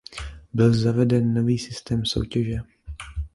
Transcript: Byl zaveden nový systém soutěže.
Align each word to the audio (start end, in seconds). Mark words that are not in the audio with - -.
Byl 0.53 0.73
zaveden 0.73 1.33
nový 1.33 1.59
systém 1.59 2.05
soutěže. 2.05 2.57